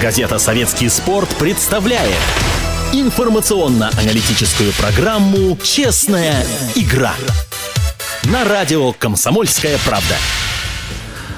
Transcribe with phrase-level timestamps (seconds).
[0.00, 2.12] Газета «Советский спорт» представляет
[2.92, 7.14] информационно-аналитическую программу «Честная игра»
[8.24, 10.14] на радио «Комсомольская правда».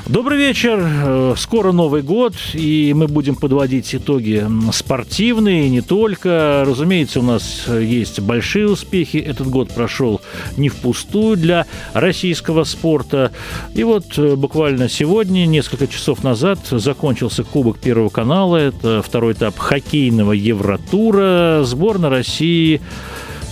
[0.09, 0.81] Добрый вечер.
[0.83, 4.43] Э, скоро Новый год, и мы будем подводить итоги
[4.73, 6.65] спортивные, не только.
[6.67, 9.19] Разумеется, у нас есть большие успехи.
[9.19, 10.23] Этот год прошел
[10.57, 13.33] не впустую для российского спорта.
[13.75, 18.57] И вот э, буквально сегодня, несколько часов назад, закончился Кубок Первого канала.
[18.57, 21.65] Это второй этап хоккейного Евротура.
[21.65, 22.81] Сборная России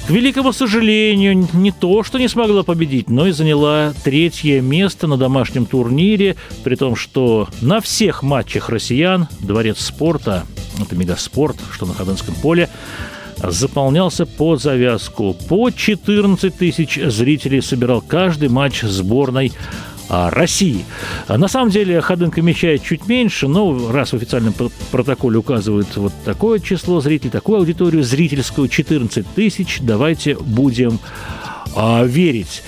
[0.06, 5.16] к великому сожалению, не то, что не смогла победить, но и заняла третье место на
[5.16, 10.44] домашнем турнире, при том, что на всех матчах россиян Дворец спорта,
[10.80, 12.68] это мегаспорт, что на Ходынском поле,
[13.42, 15.34] заполнялся под завязку.
[15.48, 19.52] По 14 тысяч зрителей собирал каждый матч сборной
[20.08, 20.84] России.
[21.28, 24.54] На самом деле Ходынка мечает чуть меньше, но раз в официальном
[24.90, 30.98] протоколе указывают вот такое число зрителей, такую аудиторию зрительскую 14 тысяч, давайте будем
[31.74, 32.62] а, верить.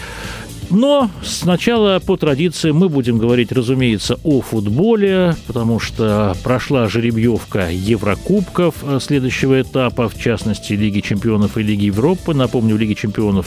[0.71, 8.75] Но сначала по традиции мы будем говорить, разумеется, о футболе, потому что прошла жеребьевка Еврокубков
[8.83, 12.35] э, следующего этапа, в частности, Лиги чемпионов и Лиги Европы.
[12.35, 13.47] Напомню, в Лиге чемпионов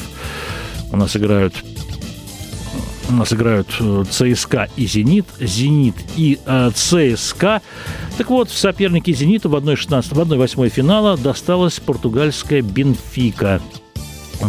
[0.92, 1.54] у нас играют
[3.12, 7.62] у нас играют э, ЦСКА и «Зенит», «Зенит» и э, ЦСКА.
[8.18, 13.62] Так вот, в сопернике «Зенита» в 1-16, в 1-8 финала досталась португальская «Бенфика».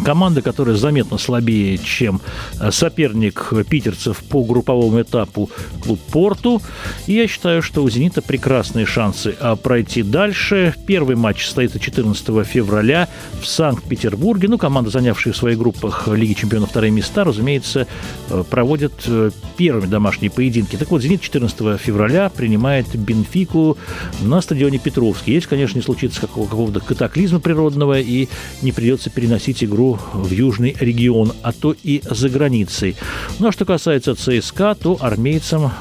[0.00, 2.20] Команда, которая заметно слабее, чем
[2.58, 5.50] э, соперник питерцев по групповому этапу
[5.82, 6.62] клуб «Порту».
[7.06, 10.74] И я считаю, что у «Зенита» прекрасные шансы а, пройти дальше.
[10.86, 13.08] Первый матч состоится 14 февраля
[13.40, 14.48] в Санкт-Петербурге.
[14.48, 17.86] Ну, команда, занявшая в своих группах Лиги чемпионов вторые места, разумеется,
[18.30, 20.76] э, проводят э, первыми домашние поединки.
[20.76, 23.76] Так вот, «Зенит» 14 февраля принимает «Бенфику»
[24.20, 25.32] на стадионе Петровский.
[25.34, 28.28] Если, конечно, не случится какого-то катаклизма природного и
[28.62, 32.96] не придется переносить игру игру в южный регион, а то и за границей.
[33.38, 35.72] Ну а что касается ЦСКА, то армейцам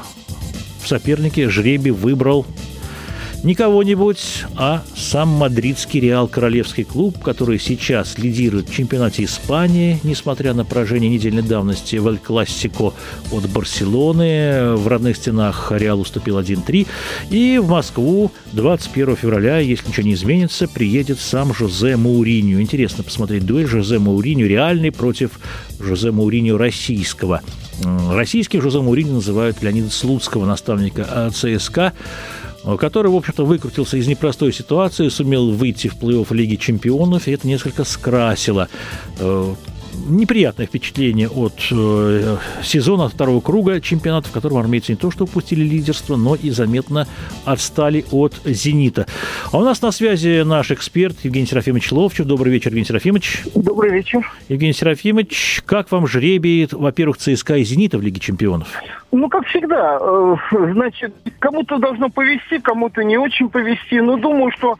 [0.82, 2.44] в сопернике жребий выбрал
[3.42, 10.54] не кого-нибудь, а сам мадридский Реал Королевский клуб, который сейчас лидирует в чемпионате Испании, несмотря
[10.54, 12.94] на поражение недельной давности в Эль-Классико
[13.32, 14.76] от Барселоны.
[14.76, 16.86] В родных стенах Реал уступил 1-3.
[17.30, 22.60] И в Москву 21 февраля, если ничего не изменится, приедет сам Жозе Мауриньо.
[22.60, 25.40] Интересно посмотреть дуэль Жозе Мауриньо реальный против
[25.80, 27.40] Жозе Мауриньо российского.
[28.10, 31.92] Российских Жозе Мауриньо называют Леонида Слуцкого, наставника ЦСКА
[32.78, 37.46] который, в общем-то, выкрутился из непростой ситуации, сумел выйти в плей-офф Лиги чемпионов, и это
[37.46, 38.68] несколько скрасило
[39.18, 39.54] э,
[40.06, 45.62] неприятное впечатление от э, сезона второго круга чемпионата, в котором армейцы не то что упустили
[45.62, 47.06] лидерство, но и заметно
[47.44, 49.06] отстали от «Зенита».
[49.52, 52.26] А у нас на связи наш эксперт Евгений Серафимович Ловчев.
[52.26, 53.42] Добрый вечер, Евгений Серафимович.
[53.54, 54.30] Добрый вечер.
[54.48, 58.68] Евгений Серафимович, как вам жребий, во-первых, ЦСКА и «Зенита» в Лиге чемпионов?
[59.10, 60.36] Ну, как всегда, э,
[60.72, 64.76] значит, кому-то должно повести, кому-то не очень повести, но думаю, что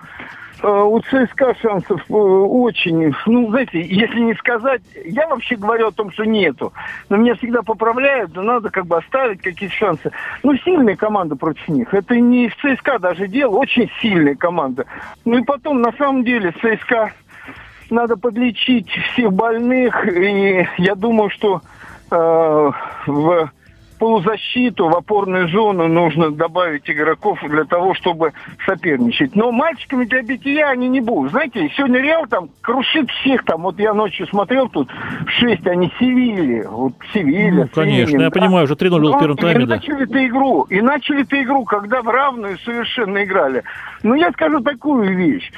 [0.68, 6.12] у ЦСКА шансов э, очень, ну, знаете, если не сказать, я вообще говорю о том,
[6.12, 6.72] что нету,
[7.08, 10.12] но меня всегда поправляют, но надо как бы оставить какие-то шансы.
[10.42, 14.86] Ну, сильная команда против них, это не в ЦСКА даже дело, очень сильная команда.
[15.24, 17.12] Ну и потом, на самом деле, ЦСКА
[17.90, 21.60] надо подлечить всех больных, и я думаю, что
[22.10, 22.70] э,
[23.06, 23.50] в
[24.02, 28.32] полузащиту, в опорную зону нужно добавить игроков для того, чтобы
[28.66, 29.36] соперничать.
[29.36, 31.30] Но мальчиками для бития они не будут.
[31.30, 33.62] Знаете, сегодня Реал там крушит всех там.
[33.62, 36.62] Вот я ночью смотрел тут в 6, они Севильи.
[36.62, 37.52] Вот Севилья.
[37.52, 38.40] Ну, конечно, Севилья, я да.
[38.40, 39.62] понимаю, уже 3-0 был в первом тайме.
[39.62, 39.76] И да.
[39.76, 40.62] начали эту игру.
[40.62, 43.62] И начали эту игру, когда в равную совершенно играли.
[44.02, 45.52] Но я скажу такую вещь.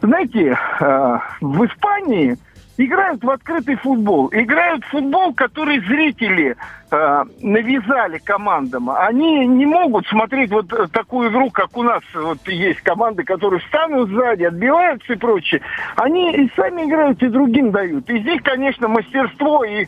[0.00, 2.38] Знаете, э, в Испании
[2.84, 4.28] играют в открытый футбол.
[4.32, 6.56] Играют в футбол, который зрители
[6.90, 8.90] э, навязали командам.
[8.90, 14.10] Они не могут смотреть вот такую игру, как у нас вот есть команды, которые встанут
[14.10, 15.60] сзади, отбиваются и прочее.
[15.96, 18.08] Они и сами играют, и другим дают.
[18.10, 19.86] И здесь, конечно, мастерство и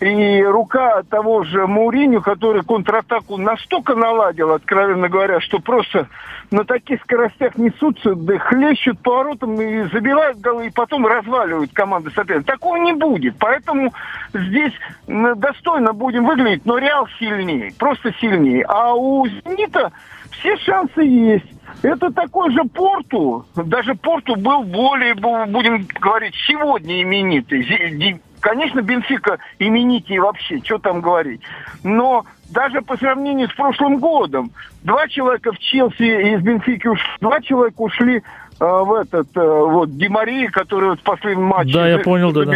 [0.00, 6.08] и рука того же Мауриню, который контратаку настолько наладил, откровенно говоря, что просто
[6.50, 12.52] на таких скоростях несутся, да хлещут поворотом и забивают голы, и потом разваливают команды соперника.
[12.52, 13.36] Такого не будет.
[13.38, 13.92] Поэтому
[14.34, 14.72] здесь
[15.06, 18.64] достойно будем выглядеть, но Реал сильнее, просто сильнее.
[18.68, 19.92] А у «Зенита»
[20.30, 21.55] все шансы есть.
[21.82, 30.20] Это такой же Порту, даже Порту был более, будем говорить, сегодня именитый Конечно, Бенфика именитее
[30.20, 31.40] вообще, что там говорить.
[31.82, 34.52] Но даже по сравнению с прошлым годом,
[34.84, 38.20] два человека в Челси из Бенфики ушли, два человека ушли э,
[38.60, 41.72] в этот, э, вот, Димари, который вот в последнем матче...
[41.72, 42.54] Да, я понял, да, да.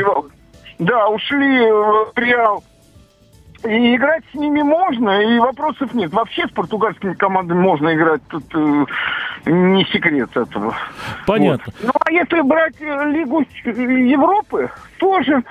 [0.78, 2.62] Да, ушли в Реал.
[3.64, 6.12] И играть с ними можно, и вопросов нет.
[6.12, 8.86] Вообще с португальскими командами можно играть, тут э,
[9.46, 10.74] не секрет этого.
[11.26, 11.72] Понятно.
[11.82, 11.84] Вот.
[11.84, 15.42] Ну, а если брать э, Лигу Европы, тоже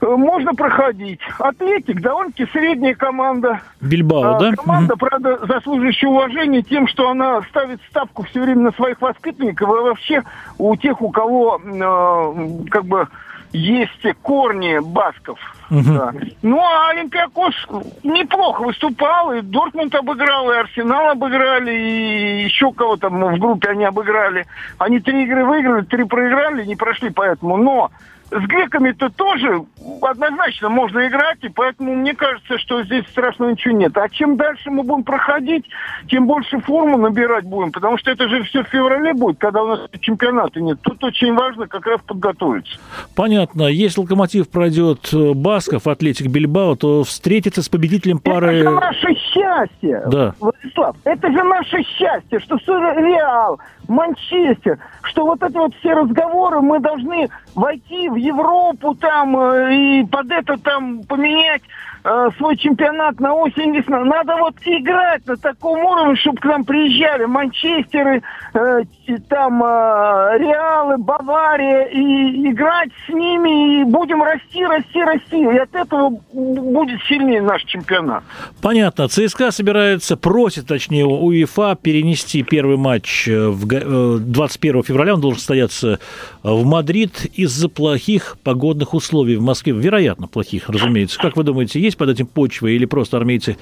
[0.00, 1.18] э, можно проходить.
[1.40, 3.60] Атлетик довольно-таки средняя команда.
[3.80, 4.52] Бильбао, а, да?
[4.52, 5.00] Команда, угу.
[5.00, 9.68] правда, заслуживающая уважения тем, что она ставит ставку все время на своих воспитанников.
[9.68, 10.22] И вообще
[10.58, 13.08] у тех, у кого э, как бы
[13.54, 15.38] есть корни басков.
[15.70, 15.94] Угу.
[15.94, 16.12] Да.
[16.42, 17.54] Ну, а Олимпиакос
[18.02, 23.84] неплохо выступал, и Дортмунд обыграл, и Арсенал обыграли, и еще кого там в группе они
[23.84, 24.46] обыграли.
[24.78, 27.56] Они три игры выиграли, три проиграли, не прошли поэтому.
[27.56, 27.90] Но
[28.34, 29.64] с греками-то тоже
[30.02, 33.96] однозначно можно играть, и поэтому мне кажется, что здесь страшного ничего нет.
[33.96, 35.64] А чем дальше мы будем проходить,
[36.08, 39.68] тем больше форму набирать будем, потому что это же все в феврале будет, когда у
[39.68, 40.78] нас чемпионата нет.
[40.82, 42.76] Тут очень важно как раз подготовиться.
[43.14, 43.64] Понятно.
[43.64, 48.58] Если Локомотив пройдет э, Басков, Атлетик Бильбао, то встретится с победителем пары...
[48.58, 50.34] Это же наше счастье, да.
[50.40, 50.96] Владислав.
[51.04, 57.28] Это же наше счастье, что Реал, Манчестер, что вот эти вот все разговоры мы должны
[57.54, 61.62] войти в Европу там э, и под это там поменять
[62.04, 64.04] э, свой чемпионат на осень весна.
[64.04, 68.22] Надо вот играть на таком уровне, чтобы к нам приезжали Манчестеры,
[68.54, 68.82] э,
[69.28, 75.42] там э, Реалы, Бавария, и играть с ними, и будем расти, расти, расти.
[75.42, 78.22] И от этого будет сильнее наш чемпионат.
[78.62, 79.08] Понятно.
[79.08, 85.14] ЦСКА собирается, просит, точнее, УЕФА перенести первый матч э, в 21 э, февраля.
[85.14, 86.00] Он должен состояться
[86.42, 89.72] в Мадрид из-за плохих погодных условий в Москве.
[89.72, 91.18] Вероятно, плохих, разумеется.
[91.18, 93.56] Как вы думаете, есть под этим почва или просто армейцы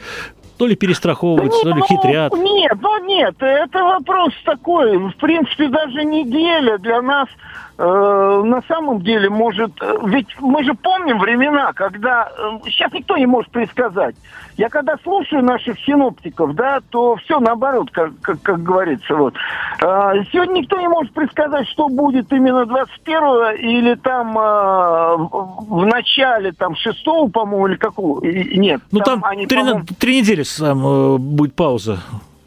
[0.57, 2.33] то ли перестраховываются, да то ли хитрят?
[2.35, 7.29] Нет, ну нет, это вопрос такой, в принципе, даже неделя для нас
[7.79, 9.73] э, на самом деле может...
[9.81, 12.31] Э, ведь мы же помним времена, когда...
[12.37, 14.15] Э, сейчас никто не может предсказать.
[14.57, 19.15] Я когда слушаю наших синоптиков, да, то все наоборот, как, как, как говорится.
[19.15, 19.35] Вот.
[19.81, 25.17] Э, сегодня никто не может предсказать, что будет именно 21-го или там э,
[25.69, 27.03] в начале там 6
[27.33, 28.25] по-моему, или какого.
[28.25, 28.83] Нет.
[28.91, 29.63] Ну там, там они, три,
[29.99, 32.01] три недели сам, э, будет пауза.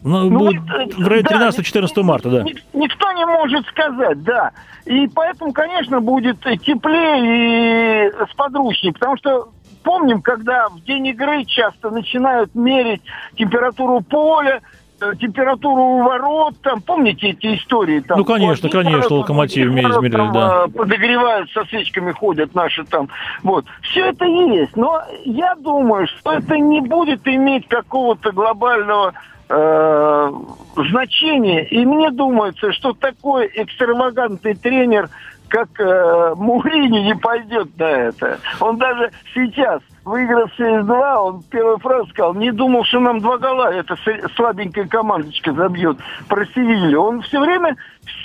[0.04, 0.62] Ну, ну будет
[0.98, 2.44] в районе да, 13-14 марта, да.
[2.74, 4.52] Никто не может сказать, да.
[4.86, 9.50] И поэтому, конечно, будет теплее и сподручнее, потому что
[9.84, 13.02] помним, когда в день игры часто начинают мерить
[13.36, 14.62] температуру поля,
[15.20, 18.00] температуру у ворот, там, помните эти истории?
[18.00, 20.66] Там, ну, конечно, конечно, локомотив измерили, да.
[20.66, 23.10] Э, подогревают, со свечками ходят наши там,
[23.44, 23.66] вот.
[23.82, 29.14] Все это есть, но я думаю, что это не будет иметь какого-то глобального
[29.50, 30.32] э,
[30.76, 31.68] значение.
[31.68, 35.10] И мне думается, что такой экстравагантный тренер,
[35.48, 38.40] как э, Мурини, не пойдет на это.
[38.60, 43.74] Он даже сейчас выиграв 6-2, он первую фразу сказал, не думал, что нам два гола
[43.74, 43.98] эта
[44.36, 45.98] слабенькая командочка забьет
[46.28, 47.02] про Севилью.
[47.02, 47.76] Он все время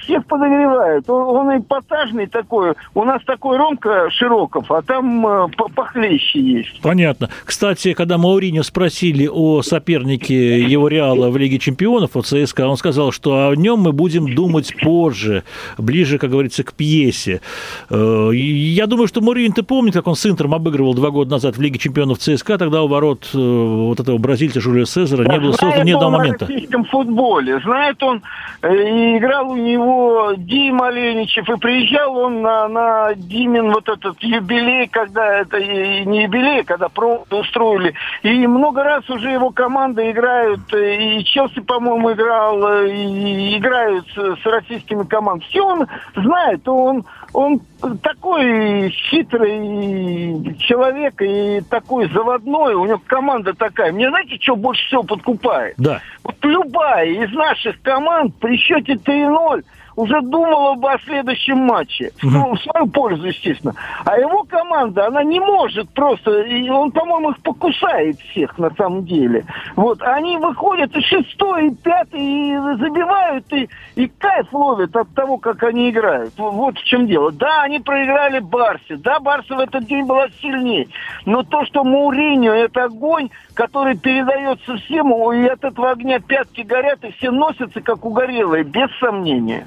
[0.03, 1.09] всех подогревает.
[1.09, 2.75] Он, он эпатажный такой.
[2.95, 6.81] У нас такой Ромка Широков, а там э, похлеще есть.
[6.83, 7.31] Понятно.
[7.45, 13.13] Кстати, когда Мауринio спросили о сопернике его Реала в Лиге Чемпионов, о ЦСКА, он сказал,
[13.13, 15.45] что о нем мы будем думать позже,
[15.79, 17.41] ближе, как говорится, к пьесе.
[17.89, 21.57] Э, я думаю, что Мауриньо, ты помнит, как он с Интером обыгрывал два года назад
[21.57, 25.53] в Лиге Чемпионов ЦСКА, тогда у ворот э, вот этого бразильца Жюлия Сезара не было
[25.53, 26.47] создано ни одного момента.
[26.47, 28.23] Знает он футболе, знает он,
[28.63, 34.89] и играл у него Дима Леничев, и приезжал он на, на Димин вот этот юбилей,
[34.89, 37.95] когда это и не юбилей, когда про устроили.
[38.23, 44.47] И много раз уже его команда играют, и Челси, по-моему, играл, и играют с, с
[44.47, 45.49] российскими командами.
[45.49, 47.61] Все он знает, он он
[48.03, 53.93] такой хитрый человек и такой заводной, у него команда такая.
[53.93, 55.75] Мне знаете, что больше всего подкупает?
[55.79, 56.01] Да.
[56.25, 59.65] Вот любая из наших команд при счете 3-0
[59.97, 62.11] уже думала бы о следующем матче.
[62.23, 63.75] Ну, в свою пользу, естественно.
[64.05, 66.43] А его команда, она не может просто...
[66.43, 69.45] И он, по-моему, их покусает всех на самом деле.
[69.77, 70.03] Вот.
[70.03, 75.63] Они выходят и шестой, и пятый, и забивают, и, и кайф ловят от того, как
[75.63, 76.35] они играют.
[76.37, 77.33] Вот в чем дело.
[77.33, 78.97] Да, они проиграли Барсе.
[78.97, 80.89] Да, Барса в этот день была сильнее.
[81.27, 87.05] Но то, что Мауриньо– это огонь, который передается всем, и от этого огня пятки горят,
[87.05, 89.67] и все носятся, как угорелые, без сомнения.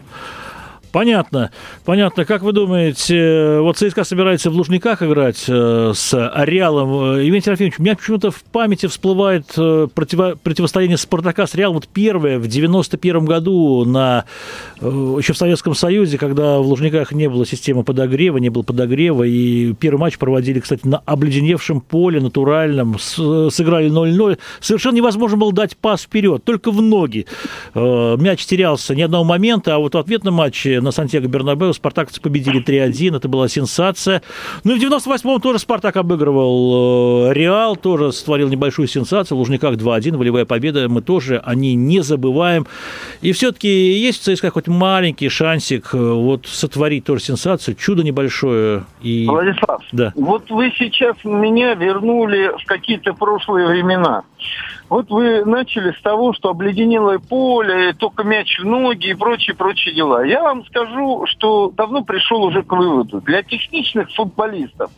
[0.94, 1.50] Понятно.
[1.86, 2.24] Понятно.
[2.24, 7.18] Как вы думаете, вот ЦСКА собирается в Лужниках играть э, с Реалом.
[7.18, 11.78] Евгений Серафимович, у меня почему-то в памяти всплывает э, противо, противостояние Спартака с Реалом.
[11.78, 14.26] Вот первое в 91 году на,
[14.82, 14.86] э,
[15.18, 19.74] еще в Советском Союзе, когда в Лужниках не было системы подогрева, не было подогрева, и
[19.74, 24.38] первый матч проводили, кстати, на обледеневшем поле, натуральном, с, сыграли 0-0.
[24.60, 27.26] Совершенно невозможно было дать пас вперед, только в ноги.
[27.74, 32.64] Мяч терялся ни одного момента, а вот в ответном матче на Сантьяго Бернабеу спартаковцы победили
[32.64, 34.22] 3-1, это была сенсация.
[34.64, 40.18] Ну и в 98-м тоже Спартак обыгрывал э, Реал, тоже створил небольшую сенсацию, Лужниках 2-1,
[40.18, 42.68] волевая победа, мы тоже о ней не забываем.
[43.22, 48.84] И все-таки есть в ЦСКА хоть маленький шансик э, вот сотворить тоже сенсацию, чудо небольшое.
[49.02, 49.26] И...
[49.28, 50.12] Владислав, да.
[50.16, 54.24] вот вы сейчас меня вернули в какие-то прошлые времена.
[54.90, 60.24] Вот вы начали с того, что обледенелое поле, только мяч в ноги и прочие-прочие дела.
[60.24, 63.22] Я вам скажу, что давно пришел уже к выводу.
[63.22, 64.92] Для техничных футболистов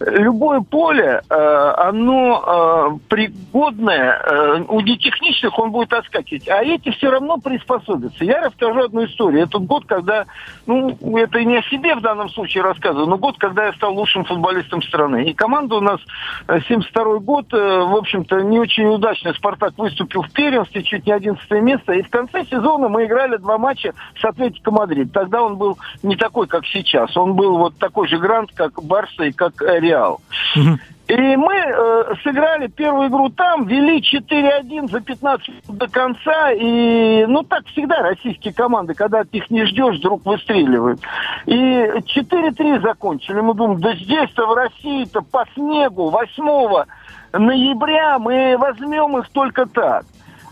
[0.00, 7.10] любое поле, э, оно э, пригодное, э, у нетехничных он будет отскакивать, а эти все
[7.10, 8.24] равно приспособятся.
[8.24, 9.44] Я расскажу одну историю.
[9.44, 10.26] Этот год, когда,
[10.66, 14.24] ну, это не о себе в данном случае рассказываю, но год, когда я стал лучшим
[14.24, 15.24] футболистом страны.
[15.24, 16.00] И команда у нас
[16.46, 19.32] 72 год, в общем-то, не очень удачно.
[19.32, 23.58] «Спартак» выступил в первенстве, чуть не 11 место, и в конце сезона мы играли два
[23.58, 25.12] матча с «Атлетико Мадрид».
[25.12, 27.16] Тогда он был не такой, как сейчас.
[27.16, 29.85] Он был вот такой же грант, как «Барса» и как Реал.
[31.08, 36.50] И мы э, сыграли первую игру там, вели 4-1 за 15 минут до конца.
[36.50, 41.00] И, ну, так всегда российские команды, когда от них не ждешь, вдруг выстреливают.
[41.46, 43.40] И 4-3 закончили.
[43.40, 46.86] Мы думаем, да здесь-то в России-то по снегу 8
[47.34, 50.04] ноября мы возьмем их только так.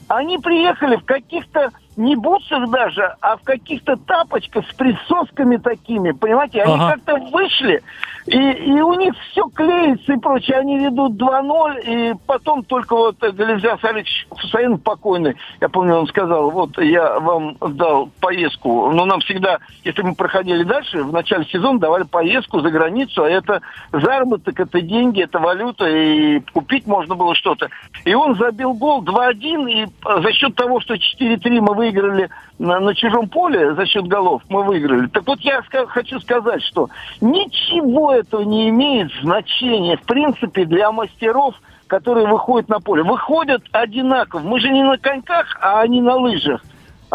[0.06, 6.62] Они приехали в каких-то не бутсах даже, а в каких-то тапочках с присосками такими, понимаете?
[6.62, 6.92] Они ага.
[6.92, 7.82] как-то вышли,
[8.26, 10.58] и, и у них все клеится и прочее.
[10.58, 16.50] Они ведут 2-0, и потом только вот Гализя Салич Хусаин покойный, я помню, он сказал,
[16.50, 21.78] вот я вам дал поездку, но нам всегда, если мы проходили дальше, в начале сезона
[21.78, 23.60] давали поездку за границу, а это
[23.92, 27.68] заработок, это деньги, это валюта, и купить можно было что-то.
[28.04, 29.86] И он забил гол 2-1, и
[30.22, 34.62] за счет того, что 4-3 мы выиграли на, на чужом поле за счет голов, мы
[34.64, 35.06] выиграли.
[35.08, 36.88] Так вот я хочу сказать, что
[37.20, 41.54] ничего этого не имеет значения, в принципе, для мастеров,
[41.86, 43.02] которые выходят на поле.
[43.02, 44.40] Выходят одинаково.
[44.40, 46.62] Мы же не на коньках, а они на лыжах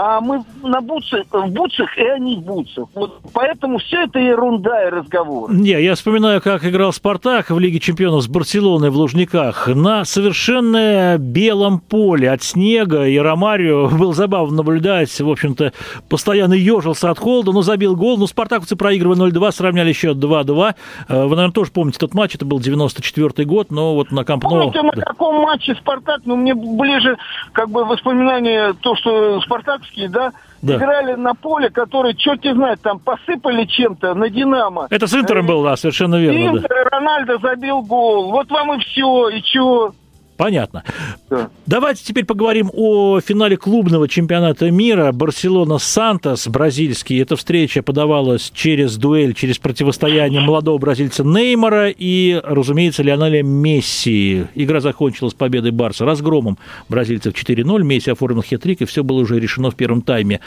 [0.02, 2.86] а мы на бутсах, в бутсах, и они в бутсах.
[2.96, 5.54] Вот поэтому все это ерунда и разговор.
[5.54, 11.18] Не, я вспоминаю, как играл «Спартак» в Лиге чемпионов с Барселоной в Лужниках на совершенно
[11.20, 15.74] белом поле от снега, и Ромарио был забавно наблюдать, в общем-то,
[16.08, 20.76] постоянно ежился от холода, но забил гол, но спартаковцы проигрывали 0-2, сравняли счет 2-2.
[21.10, 24.44] Э, вы, наверное, тоже помните тот матч, это был 94-й год, но вот на Камп
[24.44, 27.18] Помните, на каком матче «Спартак», ну, мне ближе
[27.52, 30.32] как бы воспоминание то, что «Спартак» Кировские, да,
[30.62, 34.88] да, играли на поле, которое, черт не знает, там посыпали чем-то на «Динамо».
[34.90, 36.58] Это с Интером был, да, совершенно верно.
[36.58, 36.98] Интер, да.
[36.98, 38.32] Рональдо забил гол.
[38.32, 39.94] Вот вам и все, и чего.
[40.40, 40.86] Понятно.
[41.30, 41.50] Да.
[41.66, 45.12] Давайте теперь поговорим о финале клубного чемпионата мира.
[45.12, 47.22] Барселона-Сантос, бразильский.
[47.22, 54.46] Эта встреча подавалась через дуэль, через противостояние молодого бразильца Неймара и, разумеется, Лионеля Месси.
[54.56, 57.84] Игра закончилась победой Барса, разгромом бразильцев 4-0.
[57.84, 60.40] Месси оформил хитрик, и все было уже решено в первом тайме.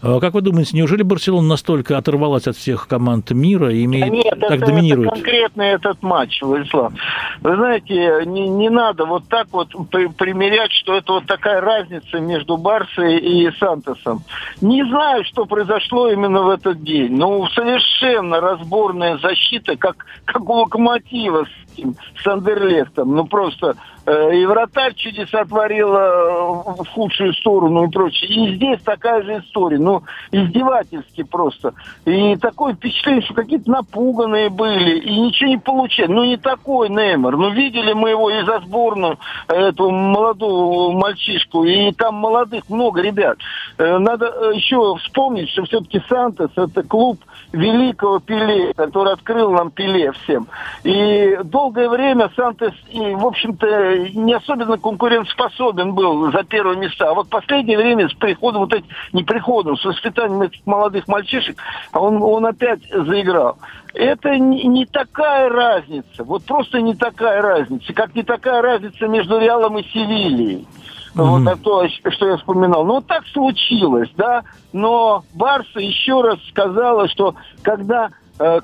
[0.00, 4.38] А как вы думаете, неужели Барселона настолько оторвалась от всех команд мира и имеет, Нет,
[4.40, 5.08] так это, доминирует?
[5.08, 6.92] Это конкретно этот матч, Владислав.
[7.40, 9.68] Вы знаете, не, не надо вот так так вот
[10.16, 14.22] примерять, что это вот такая разница между Барсой и Сантосом.
[14.60, 17.16] Не знаю, что произошло именно в этот день.
[17.16, 23.14] Ну, совершенно разборная защита, как, как у Локомотива с, с Андерлехтом.
[23.16, 23.76] Ну, просто
[24.10, 28.30] и вратарь чудеса творила э, в худшую сторону и прочее.
[28.30, 29.78] И здесь такая же история.
[29.78, 30.02] Ну,
[30.32, 31.74] издевательски просто.
[32.04, 34.98] И такое впечатление, что какие-то напуганные были.
[34.98, 36.10] И ничего не получали.
[36.10, 37.36] Ну, не такой Неймар.
[37.36, 41.64] Ну, видели мы его и за сборную, эту молодую мальчишку.
[41.64, 43.38] И там молодых много ребят.
[43.78, 47.20] Э, надо еще вспомнить, что все-таки Сантос– это клуб
[47.52, 50.46] великого Пеле, который открыл нам Пеле всем.
[50.84, 53.66] И долгое время Сантос, и, в общем-то,
[54.08, 57.10] не особенно конкурентоспособен был за первые места.
[57.10, 61.06] А вот в последнее время с приходом вот этих, не приходом, с воспитанием этих молодых
[61.08, 61.56] мальчишек,
[61.92, 63.58] он, он опять заиграл.
[63.94, 69.38] Это не, не такая разница, вот просто не такая разница, как не такая разница между
[69.38, 70.66] Реалом и Севильей.
[71.14, 72.84] вот на то, что я вспоминал.
[72.84, 78.10] Ну, так случилось, да, но Барса еще раз сказала, что когда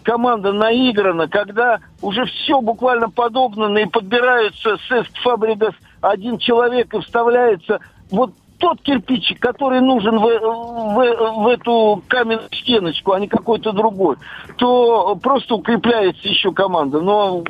[0.02, 7.80] команда наиграна, когда уже все буквально подогнано и подбираются с Фабригас один человек и вставляется
[8.10, 14.16] вот тот кирпичик, который нужен в, в, в эту каменную стеночку, а не какой-то другой,
[14.56, 17.00] то просто укрепляется еще команда.
[17.00, 17.42] Но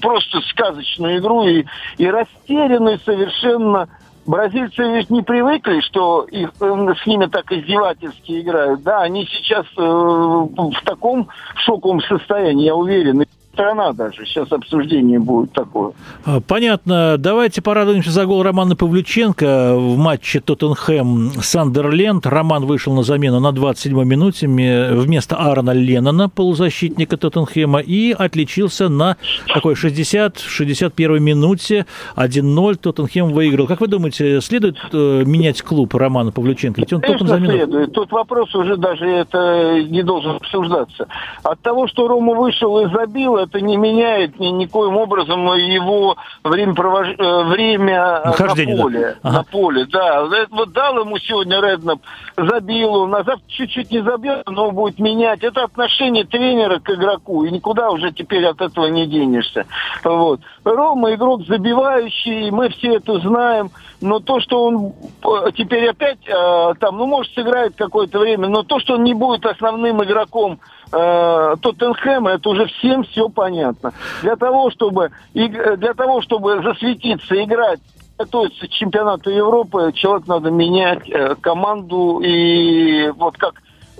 [0.00, 1.64] просто сказочную игру и,
[1.98, 3.88] и растерянную совершенно
[4.26, 8.82] Бразильцы ведь не привыкли, что их, э, с ними так издевательски играют.
[8.82, 13.22] Да, они сейчас э, в таком шоковом состоянии, я уверен
[13.54, 14.26] страна даже.
[14.26, 15.92] Сейчас обсуждение будет такое.
[16.24, 17.16] А, понятно.
[17.18, 22.20] Давайте порадуемся за гол Романа Павлюченко в матче Тоттенхэм-Сандерленд.
[22.28, 29.16] Роман вышел на замену на 27-й минуте вместо Аарона Леннона, полузащитника Тоттенхэма, и отличился на
[29.52, 31.86] такой 60-61 минуте.
[32.16, 33.66] 1-0 Тоттенхэм выиграл.
[33.66, 36.80] Как вы думаете, следует э, менять клуб Романа Павлюченко?
[36.80, 37.52] Ведь он Конечно, только на замену...
[37.52, 37.92] следует.
[37.92, 41.06] Тут вопрос уже даже это не должен обсуждаться.
[41.42, 46.74] От того, что Рома вышел и забил, это не меняет ни, никоим образом его время,
[46.74, 47.08] провож...
[47.18, 49.00] Э, время на поле.
[49.00, 49.14] Да.
[49.22, 49.38] Ага.
[49.38, 50.28] На поле, да.
[50.50, 52.00] Вот дал ему сегодня Реднап,
[52.36, 55.42] забил он, а завтра чуть-чуть не забил, но будет менять.
[55.42, 59.66] Это отношение тренера к игроку, и никуда уже теперь от этого не денешься.
[60.02, 60.40] Вот.
[60.64, 63.70] Рома игрок забивающий, мы все это знаем,
[64.00, 68.62] но то, что он э, теперь опять э, там, ну, может, сыграет какое-то время, но
[68.62, 70.58] то, что он не будет основным игроком
[70.92, 73.92] э, Тоттенхэма, это уже всем все понятно.
[74.22, 77.80] Для того, чтобы, для того, чтобы засветиться, играть
[78.18, 83.54] готовиться к чемпионату Европы, человек надо менять э, команду и вот как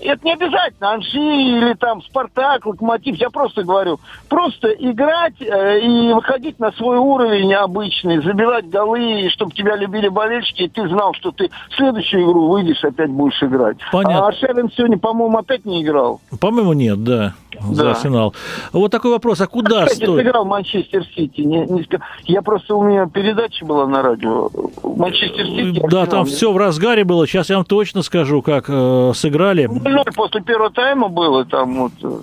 [0.06, 3.16] это не обязательно Анжи или там Спартак, Локомотив.
[3.16, 9.52] Я просто говорю, просто играть э, и выходить на свой уровень обычный, забивать голы, чтобы
[9.52, 13.78] тебя любили болельщики, и ты знал, что ты в следующую игру выйдешь, опять будешь играть.
[13.92, 14.28] Понятно.
[14.28, 16.20] А Шерин сегодня, по-моему, опять не играл.
[16.38, 17.34] По-моему, нет, да
[17.70, 17.90] за да.
[17.90, 18.34] Арсенал.
[18.72, 20.24] Вот такой вопрос, а куда Кстати, стоит?
[20.24, 21.40] сыграл Манчестер Сити.
[21.42, 21.86] Не, не...
[22.24, 24.50] Я просто, у меня передача была на радио.
[24.82, 25.80] Манчестер Сити.
[25.80, 27.26] Да, Арсенал, там все в разгаре было.
[27.26, 29.68] Сейчас я вам точно скажу, как э, сыграли.
[29.94, 31.92] Ну, после первого тайма было там вот...
[32.02, 32.20] Э,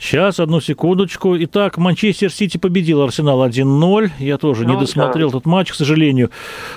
[0.00, 1.36] Сейчас, одну секундочку.
[1.36, 4.10] Итак, Манчестер Сити победил Арсенал 1-0.
[4.20, 5.38] Я тоже ну, не досмотрел да.
[5.38, 6.30] этот матч, к сожалению.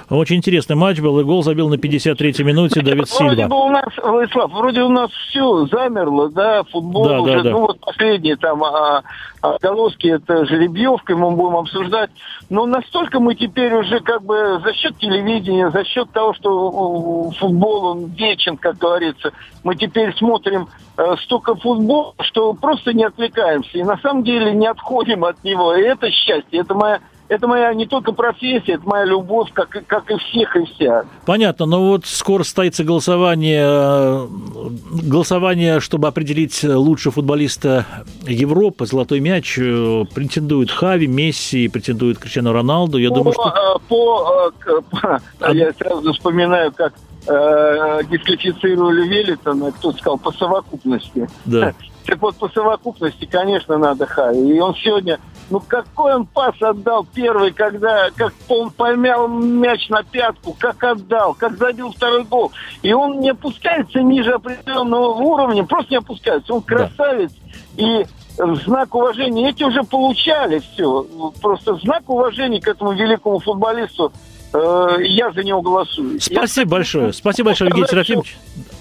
[0.10, 3.34] Очень интересный матч был, и гол забил на 53-й минуте Давид Сильва.
[3.34, 7.44] Вроде бы у нас, Владислав, вроде у нас все замерло, да, футбол да, уже, да,
[7.44, 7.50] да.
[7.52, 9.04] ну вот последний там а,
[9.42, 12.10] отголоски это жеребьевкой мы будем обсуждать.
[12.50, 17.86] Но настолько мы теперь уже как бы за счет телевидения, за счет того, что футбол
[17.86, 19.32] он вечен, как говорится,
[19.64, 23.78] мы теперь смотрим э, столько футбола, что просто не отвлекаемся.
[23.78, 25.76] И на самом деле не отходим от него.
[25.76, 27.00] И это счастье, это моя
[27.32, 31.06] это моя не только профессия, это моя любовь, как, как и всех и вся.
[31.26, 34.28] Понятно, но вот скоро состоится голосование,
[35.02, 37.86] голосование, чтобы определить лучшего футболиста
[38.28, 42.98] Европы, золотой мяч, претендует Хави, Месси, претендует Криstiano Роналду.
[42.98, 43.48] Я по, думаю, что...
[43.48, 45.54] Э, по, э, по, а...
[45.54, 46.94] Я сразу вспоминаю, как
[47.28, 51.28] э, дисквалифицировали Велитона, кто сказал, по совокупности.
[51.46, 51.74] Да.
[52.04, 54.58] Так вот, по совокупности, конечно, надо Хави.
[54.58, 55.20] И он сегодня
[55.52, 61.34] ну какой он пас отдал первый, когда как он поймал мяч на пятку, как отдал,
[61.34, 62.52] как забил второй гол.
[62.82, 66.54] И он не опускается ниже определенного уровня, просто не опускается.
[66.54, 67.32] Он красавец.
[67.76, 67.84] Да.
[67.84, 68.06] И
[68.38, 71.06] в знак уважения, эти уже получали все.
[71.42, 74.14] Просто в знак уважения к этому великому футболисту
[74.54, 76.20] я за него голосую.
[76.20, 77.14] Спасибо я, большое.
[77.14, 78.38] Спасибо большое, Евгений Серафимович.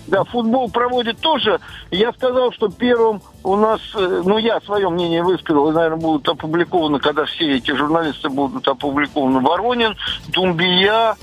[0.08, 1.60] Да, футбол проводит тоже.
[1.92, 6.28] Я сказал, что первым у нас, э, ну, я свое мнение высказал, и, наверное, будут
[6.28, 9.94] опубликованы, когда все эти журналисты будут опубликованы, Воронин,
[10.28, 11.16] Думбия,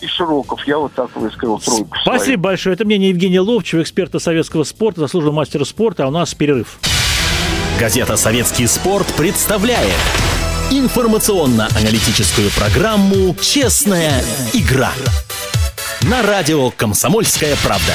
[0.00, 0.66] и Широков.
[0.66, 1.96] Я вот так высказал тройку.
[2.02, 2.38] Спасибо свою.
[2.38, 2.74] большое.
[2.74, 6.04] Это мнение Евгения Ловчева, эксперта советского спорта, заслуженного мастера спорта.
[6.04, 6.80] А у нас перерыв.
[7.78, 9.96] Газета «Советский спорт» представляет
[10.78, 14.90] информационно-аналитическую программу «Честная игра»
[16.02, 17.92] на радио «Комсомольская правда».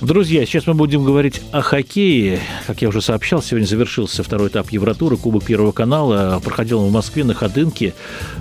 [0.00, 2.38] Друзья, сейчас мы будем говорить о хоккее.
[2.68, 6.40] Как я уже сообщал, сегодня завершился второй этап Евротура, Кубок Первого канала.
[6.44, 7.94] Проходил он в Москве на Ходынке,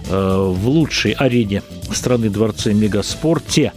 [0.08, 3.72] э, в лучшей арене страны Дворце Мегаспорте.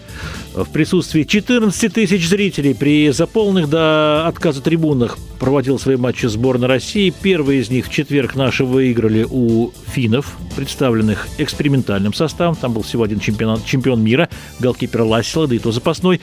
[0.57, 7.13] В присутствии 14 тысяч зрителей при заполненных до отказа трибунах проводил свои матчи сборной России.
[7.23, 12.57] Первые из них в четверг наши выиграли у финнов, представленных экспериментальным составом.
[12.57, 16.23] Там был всего один чемпион, чемпион мира, голкипер Лассела, да и то запасной.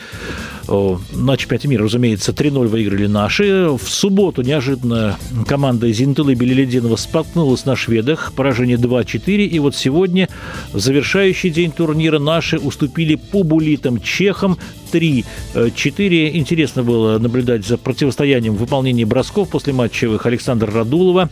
[0.67, 3.67] На чемпионате мира, разумеется, 3-0 выиграли наши.
[3.69, 5.17] В субботу неожиданно
[5.47, 8.33] команда Зинтулы Белелединова споткнулась на шведах.
[8.35, 9.45] Поражение 2-4.
[9.45, 10.27] И вот сегодня,
[10.71, 14.57] в завершающий день турнира, наши уступили пубулитам чехам
[14.93, 16.31] 3-4.
[16.33, 21.29] Интересно было наблюдать за противостоянием в выполнении бросков после матчевых Александра Радулова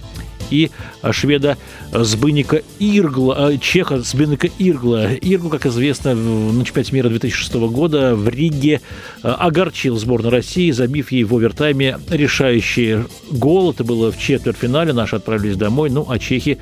[0.49, 0.69] и
[1.11, 1.57] шведа
[1.93, 5.13] Сбыника Иргла, э, чеха Сбыника Иргла.
[5.13, 8.81] Иргл, как известно, на чемпионате мира 2006 года в Риге
[9.23, 13.71] э, огорчил сборную России, забив ей в овертайме решающий гол.
[13.71, 14.91] Это было в четвертьфинале.
[14.91, 15.89] Наши отправились домой.
[15.89, 16.57] Ну, а чехи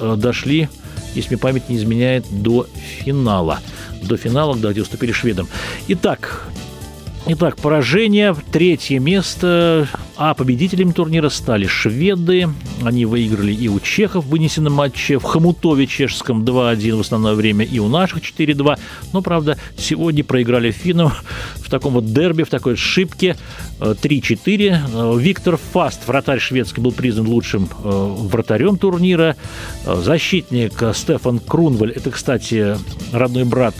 [0.00, 0.68] э, дошли,
[1.14, 3.60] если память не изменяет, до финала.
[4.02, 5.48] До финала, да, где уступили шведам.
[5.88, 6.46] Итак,
[7.26, 9.88] Итак, поражение, третье место,
[10.20, 12.46] а победителями турнира стали шведы.
[12.84, 17.64] Они выиграли и у чехов в вынесенном матче, в Хомутове чешском 2-1 в основное время,
[17.64, 18.78] и у наших 4-2.
[19.14, 21.12] Но, правда, сегодня проиграли финнам
[21.56, 23.34] в таком вот дерби, в такой шибке
[23.80, 24.78] 3-4.
[24.92, 29.36] Э, Виктор Фаст, вратарь шведский, был признан лучшим э, вратарем турнира.
[29.86, 32.76] Э, защитник Стефан Крунваль, это, кстати,
[33.12, 33.74] родной брат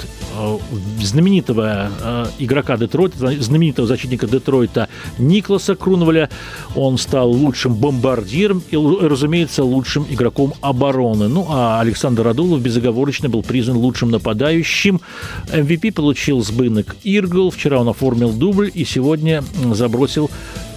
[1.03, 6.30] знаменитого игрока Детройта, знаменитого защитника Детройта Никласа Крунваля.
[6.75, 11.29] Он стал лучшим бомбардиром и, разумеется, лучшим игроком обороны.
[11.29, 15.01] Ну, а Александр Радулов безоговорочно был признан лучшим нападающим.
[15.49, 17.51] MVP получил сбынок Иргл.
[17.51, 20.31] Вчера он оформил дубль и сегодня забросил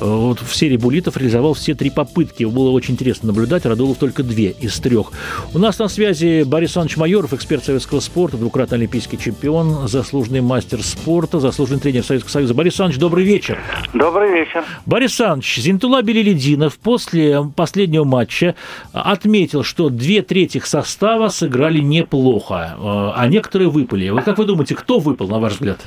[0.04, 2.44] Э, вот в серии булитов реализовал все три попытки.
[2.44, 3.66] Было очень интересно наблюдать.
[3.66, 5.12] Радулов только две из трех.
[5.54, 10.84] У нас на связи Борис Иванович Майоров, эксперт советского спорта, двукратный олимпийский чемпион, заслуженный мастер
[10.84, 12.54] спорта, заслуженный тренер Советского Союза.
[12.54, 13.60] Борис Иванович, добрый вечер.
[13.94, 14.64] Добрый вечер.
[14.86, 18.54] Борис Иванович, Зинтула Белелединов после последнего матча
[18.94, 24.10] отметил, что две трети состава сыграли неплохо, э, а некоторые выпали.
[24.10, 25.80] Вы как вы думаете, кто выпал, на ваш взгляд?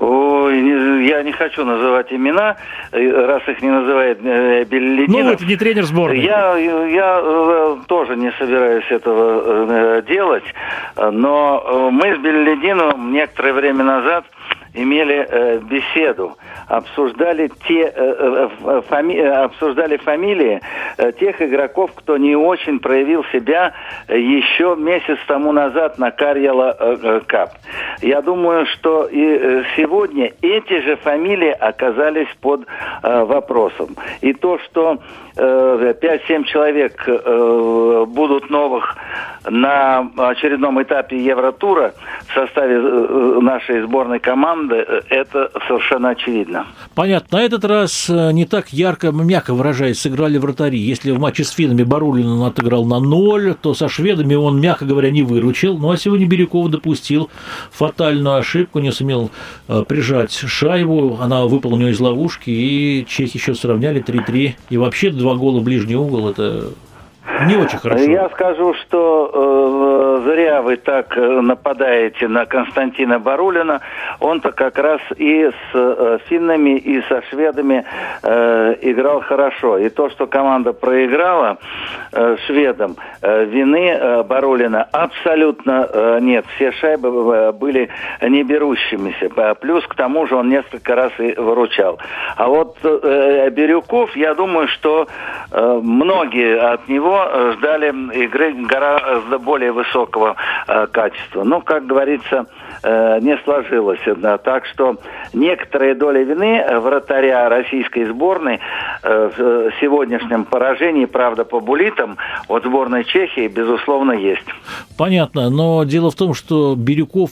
[0.00, 2.56] Ой, я не хочу называть имена,
[2.92, 4.64] э, раз их не называет э,
[5.08, 6.20] Ну, это не тренер сборной.
[6.20, 10.44] Я, я тоже не собираюсь этого делать,
[10.96, 14.24] но мы с Беллидиновым некоторое время назад
[14.74, 16.36] имели э, беседу,
[16.68, 20.60] обсуждали те э, э фами, э, обсуждали фамилии
[20.98, 23.72] э, тех игроков, кто не очень проявил себя
[24.08, 27.50] еще месяц тому назад на Карьела э, Кап.
[28.02, 32.62] Я думаю, что и сегодня эти же фамилии оказались под
[33.02, 33.96] э, вопросом.
[34.20, 38.96] И то, что э, 5-7 человек э, будут новых
[39.48, 41.94] на очередном этапе Евротура
[42.28, 46.66] в составе э, нашей сборной команды э, это совершенно очевидно.
[46.94, 47.38] Понятно.
[47.38, 50.78] На этот раз э, не так ярко, мягко выражаясь, сыграли вратари.
[50.78, 54.84] Если в матче с финнами Барулин он отыграл на ноль, то со шведами он, мягко
[54.84, 55.76] говоря, не выручил.
[55.76, 57.28] Ну а сегодня Бирюков допустил
[57.70, 59.30] фатальную ошибку, не сумел
[59.68, 61.18] э, прижать шайбу.
[61.20, 64.54] Она выпала у него из ловушки, и чехи еще сравняли 3-3.
[64.70, 66.64] И вообще два гола ближний угол– это
[67.46, 68.04] не очень хорошо.
[68.04, 69.83] Я скажу, что э,
[70.24, 73.80] зря вы так э, нападаете на Константина Барулина.
[74.20, 77.84] Он-то как раз и с э, финнами, и со шведами
[78.22, 79.78] э, играл хорошо.
[79.78, 81.58] И то, что команда проиграла
[82.12, 86.44] э, шведам, э, вины э, Барулина абсолютно э, нет.
[86.56, 87.90] Все шайбы э, были
[88.22, 89.28] не берущимися.
[89.60, 91.98] Плюс к тому же он несколько раз и выручал.
[92.36, 95.06] А вот э, Бирюков, я думаю, что
[95.50, 97.88] э, многие от него ждали
[98.24, 101.44] игры гораздо более высокого э, качества.
[101.44, 102.46] Но, как говорится,
[102.82, 104.00] э, не сложилось.
[104.16, 104.38] Да.
[104.38, 104.96] Так что
[105.32, 108.60] некоторые доли вины вратаря российской сборной
[109.02, 112.16] в сегодняшнем поражении, правда, по булитам
[112.48, 114.46] от сборной Чехии, безусловно, есть.
[114.96, 117.30] Понятно, но дело в том, что Бирюков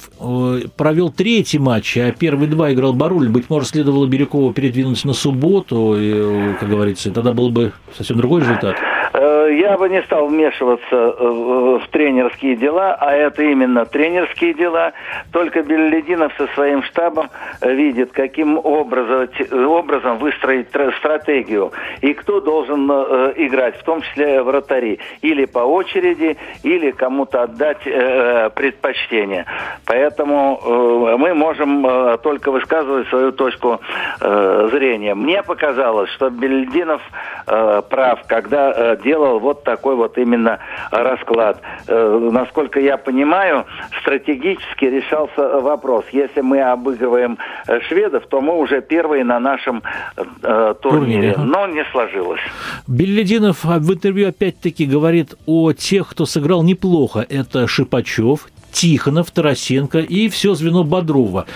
[0.76, 3.28] провел третий матч, а первые два играл Баруль.
[3.28, 8.40] Быть может, следовало Бирюкову передвинуть на субботу, и, как говорится, тогда был бы совсем другой
[8.40, 8.76] результат.
[9.48, 14.92] Я бы не стал вмешиваться э, в тренерские дела, а это именно тренерские дела.
[15.32, 23.76] Только Беллидинов со своим штабом видит, каким образом, выстроить стратегию и кто должен э, играть,
[23.78, 24.98] в том числе вратари.
[25.22, 29.46] Или по очереди, или кому-то отдать э, предпочтение.
[29.86, 30.60] Поэтому
[31.18, 33.80] мы можем только высказывать свою точку
[34.20, 35.14] зрения.
[35.14, 37.02] Мне показалось, что Бельдинов
[37.46, 40.58] прав, когда делал сделал вот такой вот именно
[40.90, 41.60] расклад.
[41.88, 43.64] Э, насколько я понимаю,
[44.00, 46.04] стратегически решался вопрос.
[46.12, 49.82] Если мы обыгрываем э, шведов, то мы уже первые на нашем
[50.16, 51.34] э, турнире.
[51.34, 51.36] турнире.
[51.38, 52.40] Но не сложилось.
[52.86, 57.24] Беллидинов в интервью опять-таки говорит о тех, кто сыграл неплохо.
[57.28, 61.46] Это Шипачев, Тихонов, Тарасенко и все звено Бодрова.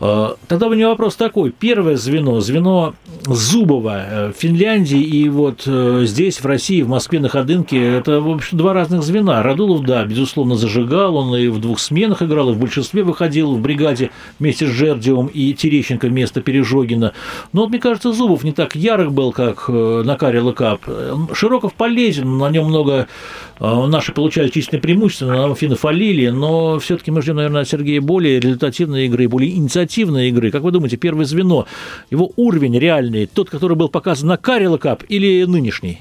[0.00, 1.50] А, тогда у меня вопрос такой.
[1.50, 2.94] Первое звено, звено
[3.24, 8.20] Зубова э, в Финляндии и вот э, здесь, в России, в Москве, на Ходынке, это,
[8.20, 9.42] в общем, два разных звена.
[9.42, 13.60] Радулов, да, безусловно, зажигал, он и в двух сменах играл, и в большинстве выходил в
[13.60, 17.12] бригаде вместе с Жердиевым и Терещенко вместо Пережогина.
[17.52, 20.80] Но вот, мне кажется, Зубов не так ярок был, как э, на Каре Кап.
[21.32, 23.06] Широков полезен, на нем много
[23.60, 28.02] наши получали численное преимущество, на финны фалили, но но все-таки мы ждем, наверное, от Сергея
[28.02, 30.50] более результативной игры, более инициативной игры.
[30.50, 31.66] Как вы думаете, первое звено,
[32.10, 36.00] его уровень реальный, тот, который был показан на Карила Кап или нынешний?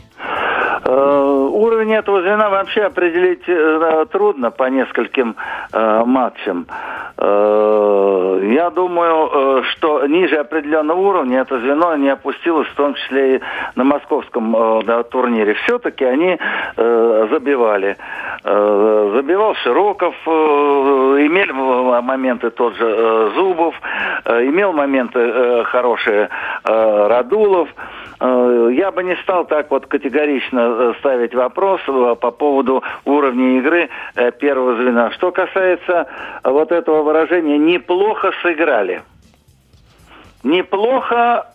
[1.61, 5.35] Э, уровень этого звена вообще определить э, трудно по нескольким
[5.73, 6.65] э, матчам.
[7.17, 13.41] Я думаю, что ниже определенного уровня это звено не опустилось, в том числе и
[13.75, 15.53] на московском да, турнире.
[15.65, 16.39] Все-таки они
[16.77, 17.97] забивали.
[18.43, 21.51] Забивал Широков, имели
[22.01, 23.75] моменты тот же Зубов,
[24.25, 26.29] имел моменты хорошие
[26.63, 27.69] Радулов.
[28.21, 31.50] Э, я бы не стал так вот категорично э, ставить вопрос
[31.87, 33.89] э, по поводу уровня игры
[34.39, 35.11] первого звена.
[35.11, 36.07] Что касается
[36.43, 39.03] вот этого выражения «неплохо сыграли».
[40.43, 41.50] Неплохо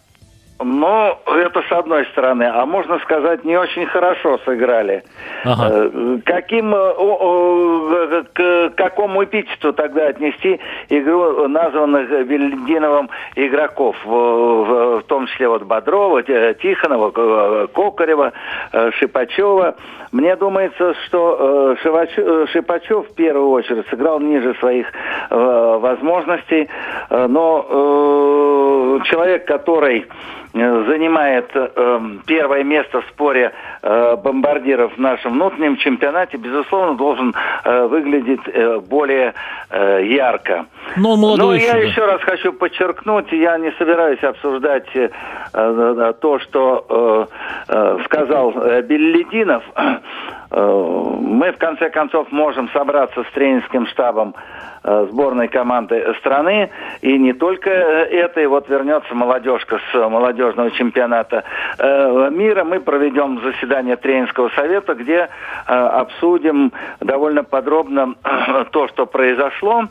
[0.58, 5.04] но это с одной стороны, а можно сказать, не очень хорошо сыграли.
[5.44, 5.68] Ага.
[5.70, 15.62] Э, каким, к какому эпитету тогда отнести игру названных Вильдиновым игроков, в, том числе вот
[15.64, 18.32] Бодрова, Тихонова, Кокарева,
[18.72, 19.74] э, Шипачева?
[20.12, 24.86] Мне думается, что э, Шипачев в первую очередь сыграл ниже своих
[25.28, 26.68] возможностей,
[27.10, 30.06] но человек, который
[30.45, 37.35] Э, занимает э, первое место в споре э, бомбардиров в нашем внутреннем чемпионате, безусловно, должен
[37.64, 39.35] э, выглядеть э, более
[39.70, 40.66] э, ярко.
[40.96, 41.78] Но Но еще, я да.
[41.78, 45.11] еще раз хочу подчеркнуть, я не собираюсь обсуждать э,
[45.52, 47.28] э, то, что
[47.68, 49.62] э, э, сказал э, Беллидинов.
[50.50, 54.35] Э, мы, в конце концов, можем собраться с тренерским штабом
[54.88, 56.70] Э, сборной команды страны.
[57.00, 61.42] И не только это, и вот вернется молодежка с молодежного чемпионата
[61.76, 62.62] э, мира.
[62.62, 65.28] Мы проведем заседание тренерского совета, где
[65.66, 68.14] э, обсудим довольно подробно
[68.70, 69.87] то, что произошло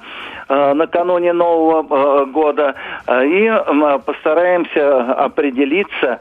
[0.47, 2.75] накануне Нового года,
[3.09, 3.51] и
[4.05, 6.19] постараемся определиться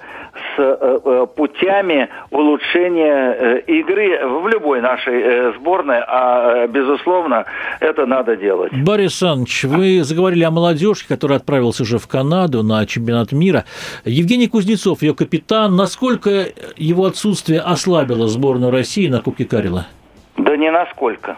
[0.57, 7.45] с путями улучшения игры в любой нашей сборной, а безусловно
[7.81, 8.73] это надо делать.
[8.73, 13.65] Борис Александрович, вы заговорили о молодежи, которая отправился уже в Канаду на чемпионат мира.
[14.05, 19.87] Евгений Кузнецов, ее капитан, насколько его отсутствие ослабило сборную России на Кубке Карела?
[20.37, 21.37] Да не насколько.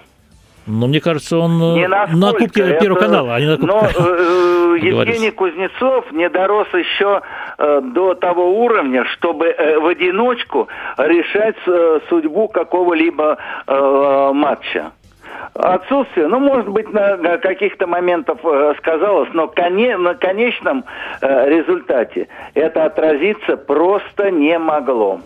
[0.67, 2.81] Но мне кажется, он э, не на Кубке это...
[2.81, 3.73] Первого канала, а не на Кубке.
[3.73, 7.23] Но э, Евгений Кузнецов не дорос еще
[7.59, 14.93] э, до того уровня, чтобы э, в одиночку решать э, судьбу какого-либо э, матча.
[15.55, 20.85] Отсутствие, ну, может быть, на каких-то моментах э, сказалось, но коне, на конечном
[21.21, 25.21] э, результате это отразиться просто не могло.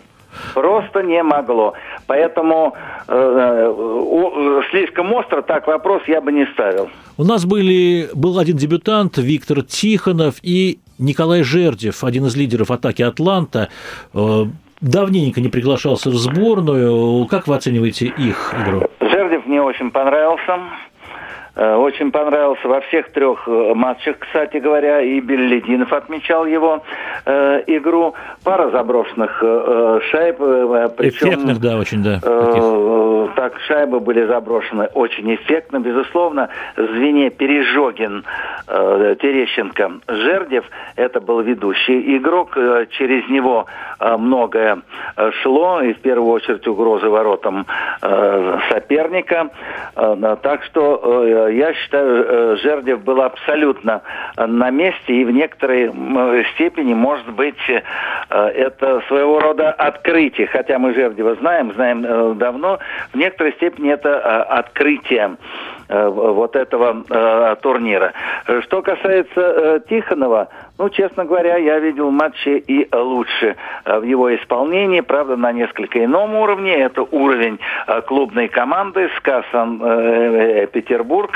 [0.55, 1.75] Просто не могло.
[2.07, 2.75] Поэтому
[3.09, 6.89] э, э, слишком остро так вопрос я бы не ставил.
[7.17, 13.03] У нас были, был один дебютант, Виктор Тихонов и Николай Жердев, один из лидеров атаки
[13.03, 13.69] «Атланта».
[14.15, 14.45] Э,
[14.81, 17.27] давненько не приглашался в сборную.
[17.27, 18.89] Как вы оцениваете их игру?
[19.51, 20.61] мне очень понравился.
[21.57, 26.83] Э, очень понравился во всех трех э, матчах, кстати говоря, и Беллидинов отмечал его
[27.27, 28.15] э, игру.
[28.45, 30.41] Пара заброшенных э, шайб.
[30.41, 32.21] Э, причем, Эффектных, да, очень, да.
[32.23, 35.81] Э, так, шайбы были заброшены очень эффектно.
[35.81, 38.25] Безусловно, звене Пережогин,
[38.69, 40.65] э, Терещенко, Жердев,
[40.97, 42.57] это был ведущий игрок.
[42.91, 43.67] Через него
[44.19, 44.83] многое
[45.43, 47.67] шло, и в первую очередь угрозы воротам
[48.03, 49.51] э, соперника.
[49.97, 54.03] Э, так что я считаю, э, Жердев был абсолютно
[54.37, 55.91] на месте, и в некоторой
[56.55, 57.81] степени, может быть, э,
[58.31, 62.79] это своего рода открытие, хотя мы Жердева знаем, знаем э, давно,
[63.13, 65.37] в некоторой степени это открытие
[65.89, 68.13] вот этого турнира.
[68.63, 70.49] Что касается Тихонова,
[70.81, 76.35] Ну, честно говоря, я видел матчи и лучше в его исполнении, правда, на несколько ином
[76.35, 76.75] уровне.
[76.75, 77.59] Это уровень
[78.07, 81.33] клубной команды СКА Санкт-Петербург.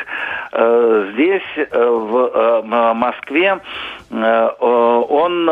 [0.50, 2.62] Здесь, в
[2.94, 3.60] Москве,
[4.10, 5.46] он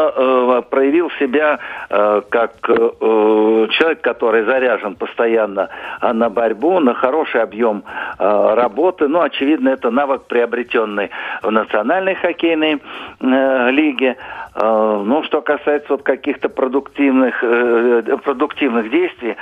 [0.71, 1.59] проявил себя
[1.91, 5.69] как человек, который заряжен постоянно
[6.01, 7.83] на борьбу, на хороший объем
[8.19, 9.07] работы.
[9.07, 11.11] Ну, очевидно, это навык, приобретенный
[11.43, 12.81] в национальной хоккейной
[13.21, 14.17] лиге лиги.
[14.55, 19.37] Э, ну, что касается вот каких-то продуктивных, э, э, продуктивных действий,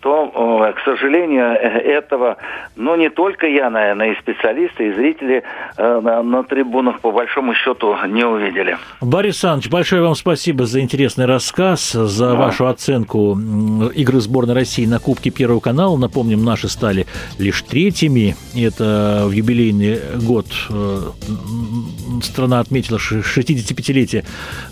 [0.00, 2.36] то, к сожалению, этого,
[2.76, 5.44] ну, не только я, наверное, и специалисты, и зрители
[5.76, 8.76] на, на трибунах, по большому счету, не увидели.
[9.00, 12.34] Борис Александрович, большое вам спасибо за интересный рассказ, за да.
[12.34, 13.38] вашу оценку
[13.94, 15.96] игры сборной России на Кубке Первого канала.
[15.96, 17.06] Напомним, наши стали
[17.38, 18.34] лишь третьими.
[18.56, 20.46] Это в юбилейный год
[22.22, 24.24] страна отметила 60 75-летие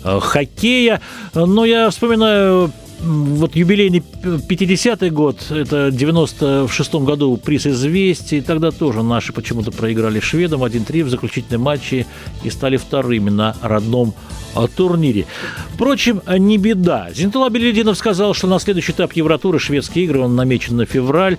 [0.03, 1.01] э, хоккея.
[1.33, 9.33] Но я вспоминаю вот юбилейный 50-й год, это 96-м году приз «Известий», тогда тоже наши
[9.33, 12.05] почему-то проиграли шведам 1-3 в заключительном матче
[12.43, 14.13] и стали вторыми на родном
[14.55, 15.27] а, турнире.
[15.73, 17.09] Впрочем, не беда.
[17.13, 21.37] Зинтула Белединов сказал, что на следующий этап Евротура шведские игры, он намечен на февраль,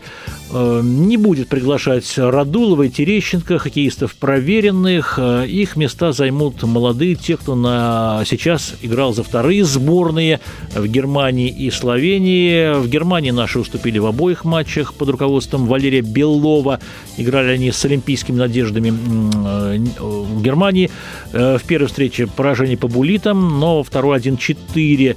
[0.52, 5.18] не будет приглашать Радулова и Терещенко, хоккеистов проверенных.
[5.18, 8.22] Э, их места займут молодые, те, кто на...
[8.26, 10.40] сейчас играл за вторые сборные
[10.74, 12.80] в Германии и Словении.
[12.80, 16.80] В Германии наши уступили в обоих матчах под руководством Валерия Белова.
[17.18, 20.90] Играли они с олимпийскими надеждами э, в Германии.
[21.32, 25.16] В первой встрече поражение по Булитом, но второй 1-4.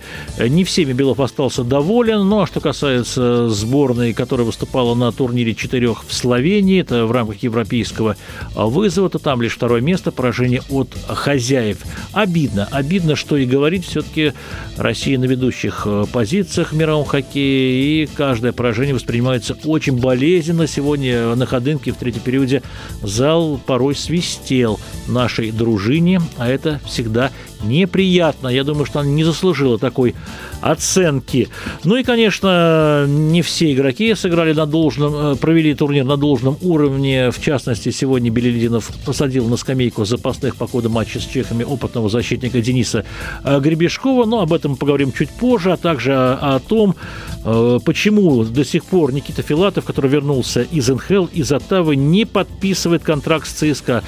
[0.50, 2.28] Не всеми Белов остался доволен.
[2.28, 7.44] Ну, а что касается сборной, которая выступала на турнире четырех в Словении, это в рамках
[7.44, 8.18] европейского
[8.56, 11.78] вызова, то там лишь второе место, поражение от хозяев.
[12.12, 12.68] Обидно.
[12.72, 14.34] Обидно, что и говорить, все-таки
[14.78, 20.66] Россия на ведущих позициях в мировом хоккее, и каждое поражение воспринимается очень болезненно.
[20.66, 22.64] Сегодня на Ходынке в третьем периоде
[23.04, 27.30] зал порой свистел нашей дружине, а это всегда
[27.64, 28.48] неприятно.
[28.48, 30.16] Я думаю, что она не заслужила такой
[30.62, 31.50] оценки.
[31.84, 37.32] Ну и, конечно, не все игроки сыграли на должном, э, провели турнир на должном уровне.
[37.32, 42.62] В частности, сегодня Белелединов посадил на скамейку запасных по ходу матча с чехами опытного защитника
[42.62, 43.06] Дениса
[43.44, 44.26] э, Гребешкова.
[44.26, 46.96] Но об этом поговорим чуть позже, а также о, о том,
[47.44, 53.04] э, почему до сих пор Никита Филатов, который вернулся из НХЛ, из Оттавы, не подписывает
[53.04, 54.04] контракт с ЦСКА.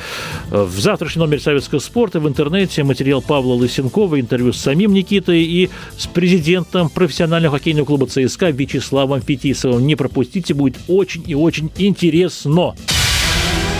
[0.49, 5.69] В завтрашнем номере Советского спорта в интернете материал Павла Лысенкова, интервью с самим Никитой и
[5.97, 9.85] с президентом профессионального хоккейного клуба ЦСКА Вячеславом Фетисовым.
[9.85, 12.75] Не пропустите, будет очень и очень интересно.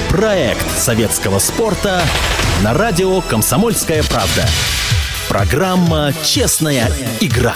[0.10, 2.04] Проект советского спорта
[2.64, 4.48] на радио «Комсомольская правда».
[5.28, 7.56] Программа «Честная игра».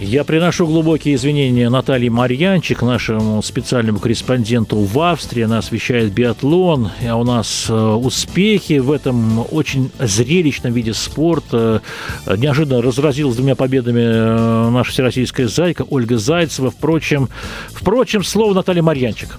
[0.00, 5.44] Я приношу глубокие извинения Наталье Марьянчик, нашему специальному корреспонденту в Австрии.
[5.44, 6.90] Она освещает биатлон.
[7.08, 11.80] А у нас э, успехи в этом очень зрелищном виде спорта.
[12.26, 16.70] Неожиданно разразилась двумя победами э, наша всероссийская зайка Ольга Зайцева.
[16.70, 17.28] Впрочем,
[17.72, 19.38] впрочем слово Наталья Марьянчик.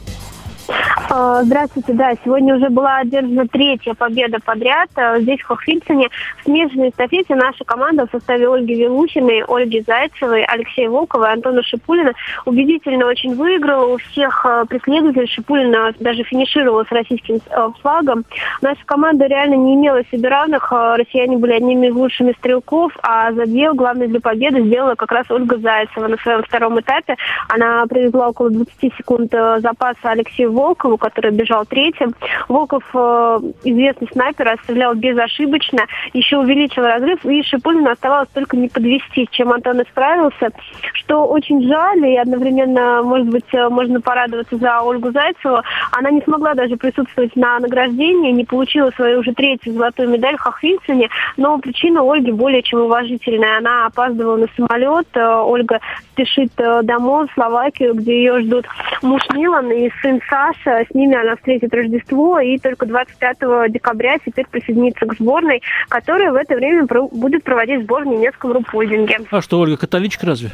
[0.68, 4.90] А, здравствуйте, да, сегодня уже была одержана третья победа подряд.
[4.96, 10.44] А, здесь в Хохвильцине в смежной эстафете наша команда в составе Ольги Вилухиной, Ольги Зайцевой,
[10.44, 12.14] Алексея Волкова и Антона Шипулина
[12.46, 13.94] убедительно очень выиграла.
[13.94, 17.40] У всех а, преследователей Шипулина даже финишировала с российским
[17.82, 18.26] флагом.
[18.62, 20.72] Наша команда реально не имела себе равных.
[20.72, 25.58] Россияне были одними из лучших стрелков, а задел главный для победы сделала как раз Ольга
[25.58, 27.16] Зайцева на своем втором этапе.
[27.50, 32.14] Она привезла около 20 секунд запаса Алексею Волкову, который бежал третьим.
[32.48, 35.82] Волков, э, известный снайпер, стрелял безошибочно,
[36.14, 40.50] еще увеличил разрыв, и Шипулину оставалось только не подвести, чем Антон исправился,
[40.94, 45.60] что очень жаль, и одновременно, может быть, э, можно порадоваться за Ольгу Зайцеву.
[45.92, 50.42] Она не смогла даже присутствовать на награждении, не получила свою уже третью золотую медаль в
[50.42, 53.58] Хохвильцине, но причина Ольги более чем уважительная.
[53.58, 55.80] Она опаздывала на самолет, э, Ольга
[56.14, 56.52] спешит
[56.84, 58.66] домой, в Словакию, где ее ждут
[59.02, 64.46] муж Милан и сын Саша с ними она встретит Рождество и только 25 декабря теперь
[64.50, 69.20] присоединится к сборной, которая в это время будет проводить сбор в немецком рупольдинге.
[69.32, 70.52] А что, Ольга, католичка разве?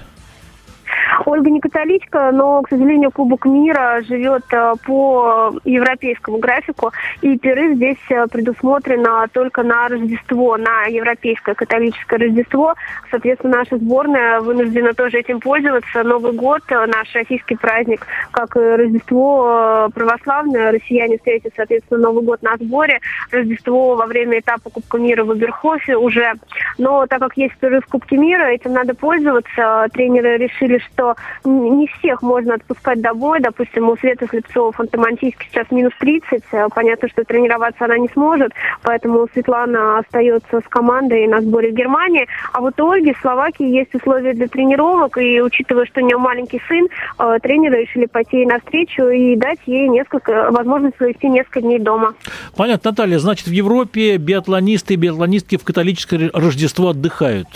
[1.25, 7.75] Ольга не католичка, но, к сожалению, Кубок мира живет э, по европейскому графику, и перерыв
[7.75, 12.75] здесь э, предусмотрено только на Рождество, на европейское католическое Рождество.
[13.09, 16.03] Соответственно, наша сборная вынуждена тоже этим пользоваться.
[16.03, 22.41] Новый год, э, наш российский праздник, как и Рождество православное, россияне встретят, соответственно, Новый год
[22.41, 22.99] на сборе,
[23.31, 26.33] Рождество во время этапа Кубка мира в Эберхофе уже.
[26.77, 29.87] Но так как есть перерыв в Кубке мира, этим надо пользоваться.
[29.93, 31.10] Тренеры решили, что
[31.43, 33.39] не всех можно отпускать домой.
[33.39, 36.43] Допустим, у Светы Слепцова Фантомантийский сейчас минус 30.
[36.73, 38.51] Понятно, что тренироваться она не сможет,
[38.83, 42.27] поэтому Светлана остается с командой на сборе в Германии.
[42.53, 46.17] А вот у Ольги в Словакии есть условия для тренировок, и учитывая, что у нее
[46.17, 46.87] маленький сын,
[47.19, 52.13] э, тренеры решили пойти ей навстречу и дать ей несколько, возможность провести несколько дней дома.
[52.55, 57.47] Понятно, Наталья, значит, в Европе биатлонисты и биатлонистки в католическое Рождество отдыхают.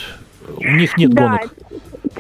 [0.58, 1.54] У них нет да, гонок.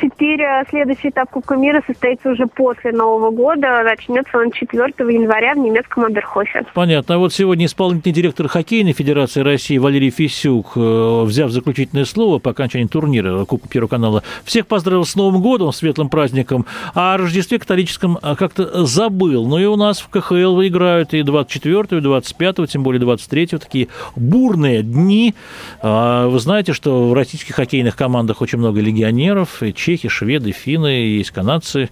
[0.01, 3.83] Теперь э, следующий этап Кубка мира состоится уже после Нового года.
[3.83, 6.65] Начнется он 4 января в немецком Аберхофе.
[6.73, 7.15] Понятно.
[7.15, 12.51] А вот сегодня исполнительный директор хоккейной федерации России Валерий Фисюк, э, взяв заключительное слово по
[12.51, 17.59] окончании турнира Кубка Первого канала, всех поздравил с Новым годом, светлым праздником, а о Рождестве
[17.59, 19.45] католическом э, как-то забыл.
[19.45, 23.89] Но и у нас в КХЛ играют и 24 и 25 тем более 23 такие
[24.15, 25.35] бурные дни.
[25.81, 31.17] А вы знаете, что в российских хоккейных командах очень много легионеров, и чехи, шведы, финны,
[31.17, 31.89] есть канадцы.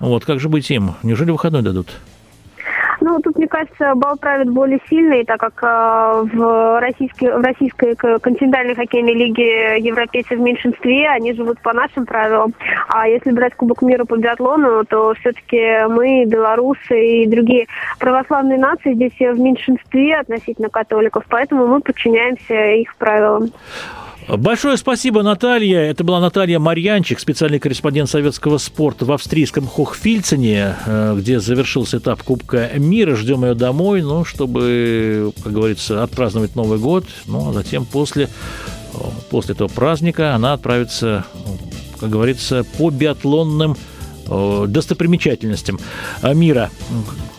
[0.00, 0.94] Вот как же быть им?
[1.02, 1.88] Неужели выходной дадут?
[3.00, 7.94] Ну, тут, мне кажется, бал правит более сильный, так как э, в, российской, в российской
[7.94, 12.54] континентальной хоккейной лиге европейцы в меньшинстве, они живут по нашим правилам.
[12.88, 17.66] А если брать Кубок мира по биатлону, то все-таки мы, белорусы и другие
[17.98, 23.50] православные нации здесь в меньшинстве относительно католиков, поэтому мы подчиняемся их правилам.
[24.28, 25.80] Большое спасибо, Наталья.
[25.80, 32.22] Это была Наталья Марьянчик, специальный корреспондент советского спорта в австрийском Хохфильцене, э, где завершился этап
[32.24, 33.14] Кубка мира.
[33.14, 37.04] Ждем ее домой, ну, чтобы, как говорится, отпраздновать Новый год.
[37.26, 38.24] Ну, а затем после,
[38.94, 38.98] э,
[39.30, 41.24] после этого праздника она отправится,
[42.00, 43.76] как говорится, по биатлонным
[44.28, 45.78] достопримечательностям
[46.22, 46.70] э, мира.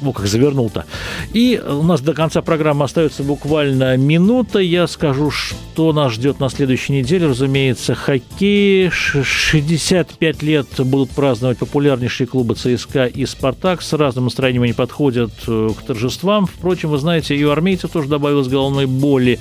[0.01, 0.85] Ну, как завернул-то.
[1.33, 4.59] И у нас до конца программы остается буквально минута.
[4.59, 7.27] Я скажу, что нас ждет на следующей неделе.
[7.27, 8.89] Разумеется, хоккей.
[8.91, 13.81] 65 лет будут праздновать популярнейшие клубы ЦСКА и «Спартак».
[13.81, 16.45] С разным настроением они подходят э, к торжествам.
[16.45, 19.39] Впрочем, вы знаете, и у армейцев тоже добавилось головной боли.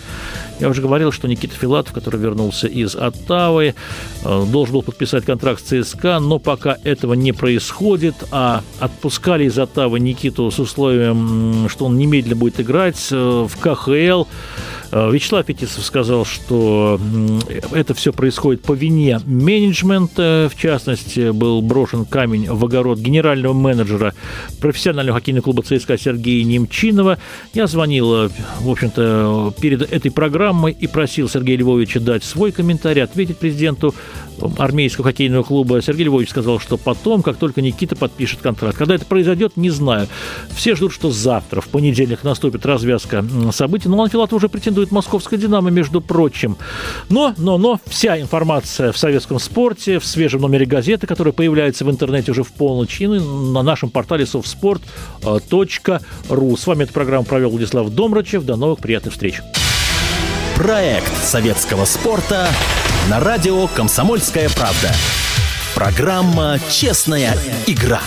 [0.59, 3.75] Я уже говорил, что Никита Филатов, который вернулся из Оттавы,
[4.23, 10.01] должен был подписать контракт с ЦСКА, но пока этого не происходит, а отпускали из Оттавы
[10.01, 14.25] Никиту с условием, что он немедленно будет играть э, в КХЛ.
[14.97, 16.99] Э, Вячеслав Петисов сказал, что
[17.73, 20.51] это все происходит по вине менеджмента.
[20.51, 24.15] В частности, был брошен камень в огород генерального менеджера
[24.61, 27.19] профессионального хоккейного клуба ЦСКА Сергея Немчинова.
[27.53, 28.31] Я звонил,
[28.61, 33.95] в общем-то, перед этой программой и просил Сергея Львовича дать свой комментарий, ответить президенту
[34.59, 35.81] армейского хоккейного клуба.
[35.83, 38.77] Сергей Львович сказал, что потом, как только Никита подпишет контракт.
[38.77, 40.09] Когда это произойдет, не знаю.
[40.55, 43.89] Все ждут, что завтра, в понедельник, наступит развязка событий.
[43.89, 46.57] Но Филатов уже претендует претендует московская «Динамо», между прочим.
[47.09, 51.91] Но, но, но вся информация в советском спорте, в свежем номере газеты, который появляется в
[51.91, 56.57] интернете уже в полночь, и на нашем портале softsport.ru.
[56.57, 58.45] С вами эту программу провел Владислав Домрачев.
[58.45, 59.41] До новых приятных встреч.
[60.57, 62.49] Проект советского спорта
[63.11, 64.91] на радио «Комсомольская правда».
[65.75, 68.01] Программа «Честная игра».